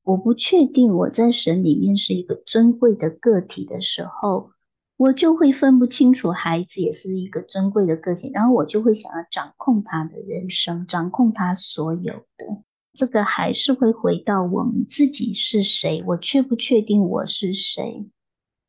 [0.05, 4.53] 我不确定我在神里面是一个尊贵的个体的时候，
[4.97, 12.63] 我就会分不清楚孩子也是一个尊贵的个体，然后我就会想要掌控他的人生，掌控他所有的。
[12.97, 18.09] 这个还是会回到我们自己是谁，我确不确定我是谁？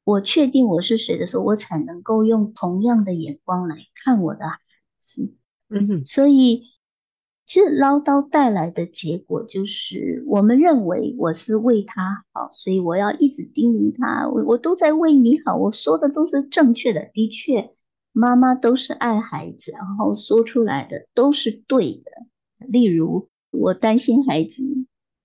[0.04, 4.60] 我确定我是谁的时候，我才能够用同样的眼光来看我的孩
[4.98, 5.34] 子。
[5.70, 6.64] 嗯哼，所以
[7.46, 17.10] 其实唠叨带来的结果就是，我们认为我是为他好，所以我要一直叮咛他，我我都在为你好，我说的都是正确的。
[17.14, 17.74] 的确，
[18.14, 22.12] 妈妈都是爱孩子，然后说出来的都是对的。
[22.68, 24.64] 例如，我担心孩子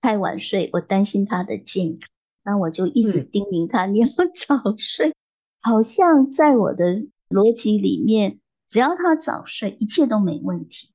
[0.00, 2.08] 太晚睡，我担心他的健康，
[2.44, 5.14] 那我就一直叮咛他，你要早睡。
[5.60, 6.96] 好像在我的
[7.28, 8.38] 逻辑里面。
[8.68, 10.88] 只要他早睡，一切都没问题。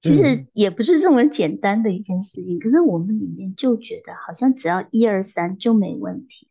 [0.00, 2.58] 其实也不是这么简单的一件事情。
[2.58, 6.46] 嗯、可是我们里面就觉得，好像只要一二三就没问题。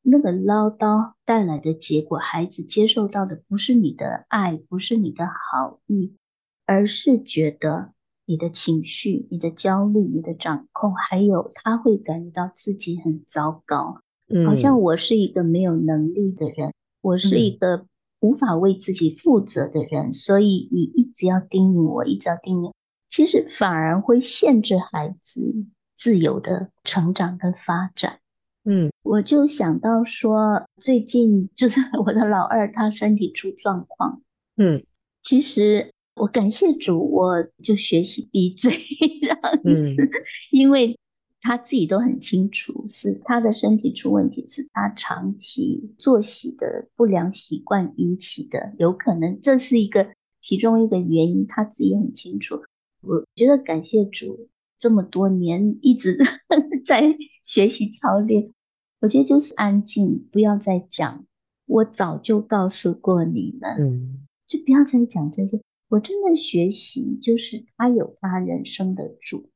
[0.00, 6.16] 那个唠叨带来的结果，孩子接受到的不是你的爱，不是你的好意，
[6.64, 7.92] 而是觉得
[8.24, 17.88] 你的情绪、你的焦虑、你的掌控，还有他会感觉到自己很糟糕，嗯、好像我是一个没有能力的人，我是一个、嗯。
[18.20, 22.72] 无法为自己负责的人，所以你一直要叮咛我，一直要叮咛，
[23.10, 28.20] 其实反而会限制孩子自由的成长跟发展。
[28.64, 34.22] 嗯，我就想到说，最近就是我的老二他身体出状况。
[34.56, 34.86] 嗯，
[35.20, 38.72] 其实我感谢主，我就学习闭嘴，
[39.20, 40.10] 这样子，嗯、
[40.50, 40.98] 因为。
[41.46, 52.62] 他自己都很清楚，是他的身体出问题，是他长期作息的不良习惯引起的，有可能这是一个其中一个原因，他自己很清楚。
[53.02, 54.48] 我觉得感谢主，
[54.78, 56.16] 这么多年一直
[56.86, 58.54] 在学习操练，
[59.02, 61.26] 我觉得就是安静，不要再讲。
[61.66, 65.60] 我早就告诉过你们，嗯，就不要再讲这些。
[65.94, 69.48] 我真的学习，就是他有他人生的主。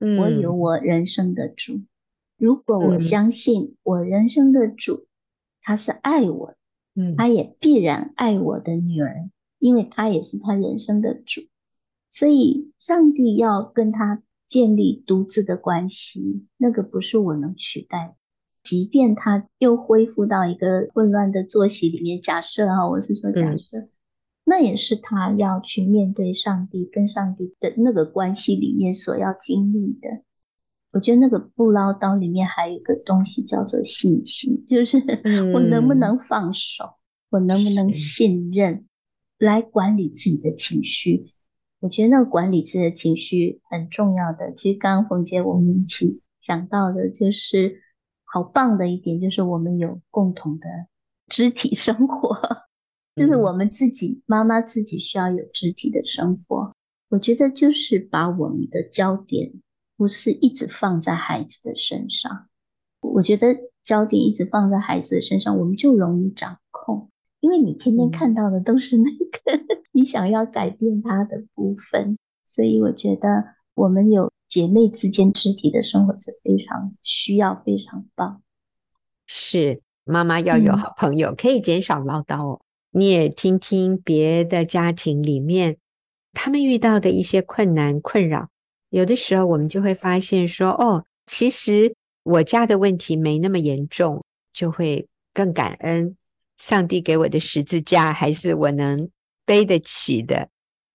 [0.00, 1.82] 我有我人生的主，
[2.38, 5.06] 如果我相信我人生的主，
[5.60, 6.54] 他是爱我，
[6.94, 9.28] 嗯，他也必然爱我的女儿，
[9.58, 11.42] 因为他也是他人生的主，
[12.08, 18.14] 所以上帝要跟他建立独自的关系，那个不是我能取代的。
[18.62, 23.90] 即便他又恢复到一个混乱的作息里面，假设啊，我是说假设，嗯，
[24.44, 30.22] 那也是他要去面对上帝跟上帝的那个关系里面所要经历的。
[30.92, 34.98] 我觉得那个不唠叨里面还有一个东西叫做信心，就是
[35.54, 36.94] 我能不能放手，嗯，
[37.30, 38.86] 我能不能信任
[39.38, 41.32] 来管理自己的情绪。
[41.80, 44.52] 我觉得那个管理自己的情绪很重要的。
[44.52, 47.82] 其实刚刚冯姐我们一起想到的就是。
[48.26, 50.66] 好棒的一点就是我们有共同的
[51.28, 52.36] 肢体生活，
[53.14, 56.74] 就是我们自己妈妈自己需要有肢体的生活。
[57.08, 59.52] 我觉得就是把我们的焦点
[59.96, 62.48] 不是一直放在孩子的身上，
[63.00, 67.10] 我觉得焦点一直放在孩子的身上，我们就容易掌控，
[67.40, 74.32] 因为你天天看到的都是那个 你想要改变他的部分，所以我觉得我们有。
[74.46, 78.40] 姐妹之间肢体的生活是非常需要，非常棒。
[79.26, 82.60] 是妈妈要有好朋友，嗯、可以减少唠叨哦。
[82.96, 85.78] 你也听听别的家庭里面
[86.32, 88.50] 他们遇到的一些困难困扰，
[88.88, 96.16] 有的时候我们就会发现说，哦，其实我家的问题没那么严重，就会更感恩
[96.56, 99.10] 上帝给我的十字架，还是我能
[99.44, 100.48] 背得起的。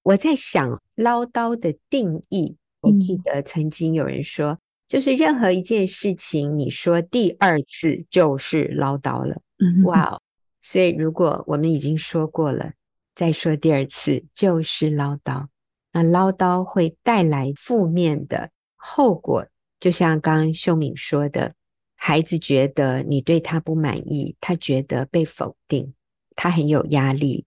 [0.04, 2.56] 我在想唠叨的定义。
[2.80, 9.41] 我记得曾经有人说，就是任何一件事情，你说第二次就是唠叨了。
[9.84, 10.22] 哇哦！
[10.62, 12.74] 所以如果我们已经说过了，
[13.16, 15.47] 再说第二次就是唠叨，
[15.91, 19.47] 那唠叨会带来负面的后果。
[19.80, 21.53] 就像刚刚秀敏说的，
[21.95, 25.93] 孩子觉得你对他不满意，他觉得被否定，
[26.36, 27.45] 他很有压力，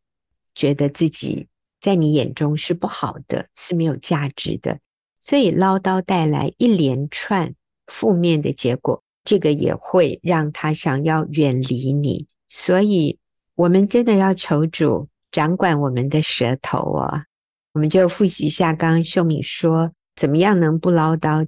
[0.55, 1.49] 觉得自己
[1.79, 4.79] 在你眼中是不好的，是没有价值的。
[5.21, 7.55] 所以唠叨带来一连串
[7.87, 12.27] 负面的结果，这个也会让他想要远离你。
[12.55, 13.19] 所以，
[13.55, 17.25] 我们真的要求主掌管我们的舌头哦！
[17.73, 21.47] 我们就复习一下刚刚秀敏说，怎么样能不唠叨，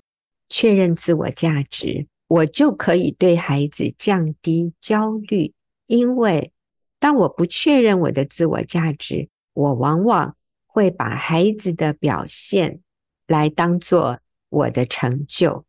[0.48, 5.52] 确认自我价值，我就可以对孩子降低焦虑。
[5.86, 6.52] 因为
[6.98, 10.34] 当我不确认我的自我价值，我往往
[10.66, 12.80] 会把孩子的表现。
[13.26, 15.66] 来当做我的成就，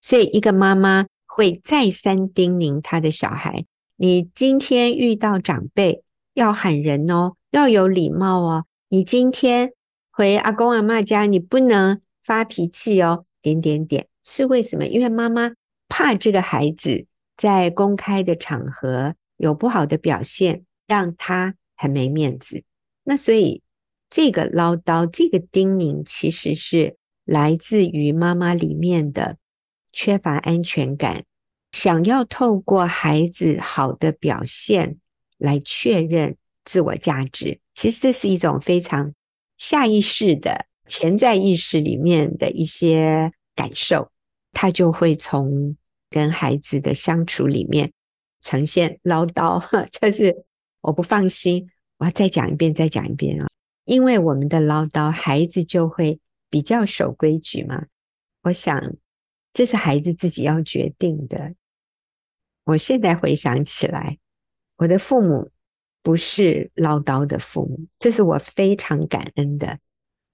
[0.00, 3.66] 所以一个妈妈会再三叮咛她的小孩：
[4.00, 8.64] 你今天遇到长辈要喊人哦，要有礼貌哦。
[8.88, 9.72] 你今天
[10.10, 13.26] 回阿公阿嬷家，你不能发脾气哦。
[13.42, 14.86] 点点点，是为什么？
[14.86, 15.52] 因为妈妈
[15.88, 22.62] 怕这个孩子在公开的场合有不好的表现，让他很没面子。
[23.04, 23.62] 那所以。
[24.10, 26.96] 这个唠叨，这个叮咛，其实是
[27.26, 29.36] 来自于妈妈里面的
[29.92, 31.24] 缺乏安全感，
[31.72, 34.98] 想要透过孩子好的表现
[35.36, 37.60] 来确认自我价值。
[37.74, 39.14] 其实这是一种非常
[39.56, 44.10] 下意识的潜在意识里面的一些感受，
[44.52, 45.76] 他就会从
[46.10, 47.92] 跟孩子的相处里面
[48.40, 49.62] 呈现唠叨，
[50.00, 50.44] 就是
[50.80, 53.46] 我不放心，我要再讲一遍，再讲一遍啊。
[53.84, 57.86] 因为我们的唠叨，孩子就会比较守规矩嘛。
[58.42, 58.94] 我想，
[59.58, 61.52] 这是孩子自己要决定的。
[62.62, 64.18] 我现在回想起来，
[64.76, 65.50] 我的父母
[66.00, 69.80] 不是唠叨的父母，这是我非常感恩的。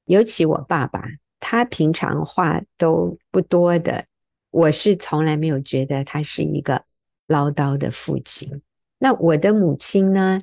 [0.04, 1.02] 尤其我爸爸，
[1.40, 4.04] 他平常话都不多的，
[4.50, 6.84] 我是从来没有觉得他是一个
[7.26, 8.60] 唠叨的父亲。
[8.98, 10.42] 那我的母亲呢？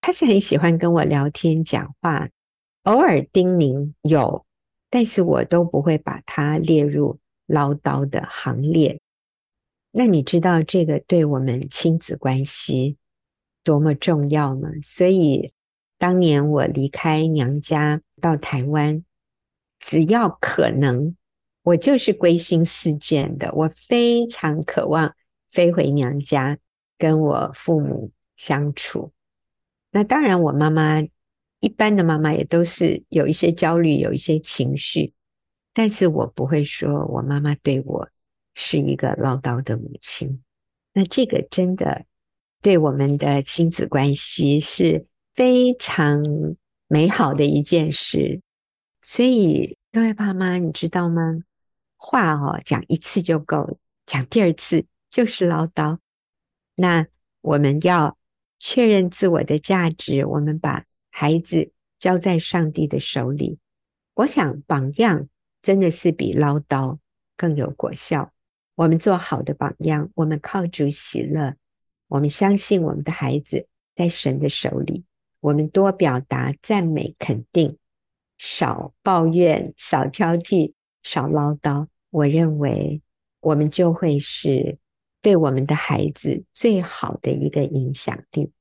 [0.00, 2.28] 她是很喜欢跟我聊天讲话。
[2.82, 4.44] 偶尔叮咛有，
[4.90, 9.00] 但是我都不会把它列入唠叨的行列。
[9.90, 12.96] 那你知道这个对我们亲子关系
[13.64, 14.68] 多么重要吗？
[14.82, 15.52] 所以
[15.98, 19.04] 当年我离开娘家到台湾，
[19.78, 21.16] 只要可能，
[21.62, 23.52] 我就是归心似箭的。
[23.54, 25.14] 我非常渴望
[25.48, 26.58] 飞回娘家
[26.98, 29.12] 跟我父母相处。
[29.90, 31.02] 那当然，我妈妈。
[31.58, 35.14] 一般的妈妈也都是有一些焦虑，有一些情绪，
[35.78, 38.08] 但是我不会说我妈妈对我
[38.54, 40.42] 是一个唠叨的母亲。
[40.94, 42.06] 那这个真的
[42.62, 45.04] 对我们的亲子关系是
[45.34, 46.24] 非常
[46.88, 48.40] 美好的一件事。
[49.02, 51.40] 所以各位爸妈，你知道吗？
[51.98, 55.98] 话哦讲一次就够了，讲第二次就是唠叨。
[56.74, 57.06] 那
[57.42, 58.16] 我们要
[58.58, 63.58] 确认自我的价值，我们把孩子交在上帝的手里。
[64.14, 65.28] 我想榜样
[65.66, 66.98] 真的是比唠叨
[67.36, 68.30] 更有果效。
[68.76, 71.56] 我们做好的榜样，我们靠主喜乐，
[72.06, 75.02] 我们相信我们的孩子在神的手里。
[75.40, 77.78] 我们多表达赞美肯定，
[78.38, 81.88] 少抱怨，少挑剔，少唠叨。
[82.10, 83.02] 我认为
[83.40, 84.78] 我们就会是
[85.20, 88.52] 对我们的孩子最好的一个影响力。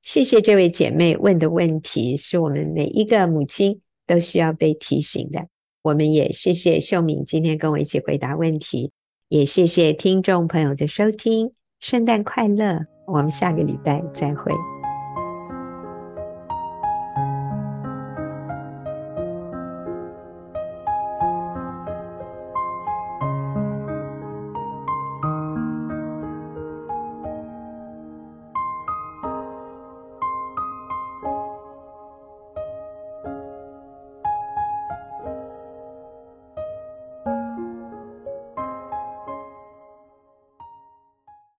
[0.00, 5.48] 谢谢这位姐妹问的问题，是我们每一个母亲都需要被提醒的。
[5.82, 8.92] 我们也谢谢秀敏今天跟我一起回答问题，
[9.28, 11.52] 也谢谢听众朋友的收听。
[11.80, 12.86] 圣诞快乐！
[13.08, 14.52] 我们下个礼拜再会。